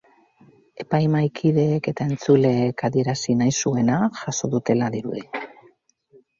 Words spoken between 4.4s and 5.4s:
dutela dirudi.